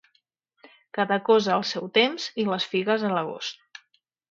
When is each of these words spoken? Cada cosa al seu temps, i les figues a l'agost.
Cada 0.99 1.17
cosa 1.27 1.51
al 1.57 1.67
seu 1.73 1.85
temps, 1.99 2.27
i 2.45 2.47
les 2.55 2.67
figues 2.73 3.07
a 3.11 3.15
l'agost. 3.15 3.65